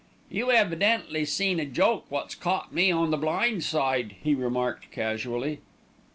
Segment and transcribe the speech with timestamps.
[0.31, 5.59] "You evidently seen a joke wot's caught me on the blind side," he remarked casually.